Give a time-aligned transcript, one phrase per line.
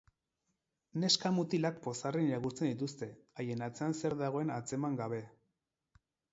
[1.03, 3.11] Neska-mutilak pozarren irakurtzen dituzte,
[3.43, 5.25] haien atzean zer dagoen antzeman gabe.